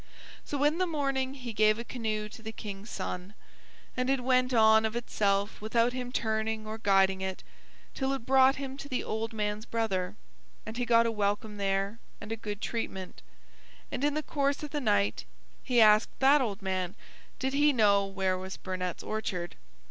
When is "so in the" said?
0.43-0.87